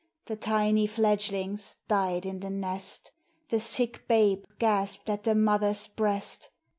The 0.25 0.35
tiny 0.35 0.87
fledglings 0.87 1.77
died 1.87 2.25
in 2.25 2.39
the 2.39 2.49
nest; 2.49 3.11
The 3.49 3.59
sick 3.59 4.07
babe 4.07 4.45
gasped 4.57 5.07
at 5.11 5.25
the 5.25 5.35
mother's 5.35 5.85
breast. 5.85 6.49